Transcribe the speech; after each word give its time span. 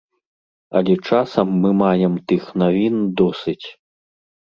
Але 0.77 0.93
часам 1.09 1.51
мы 1.65 1.69
маем 1.81 2.13
тых 2.31 2.43
навін 2.61 2.95
досыць. 3.21 3.67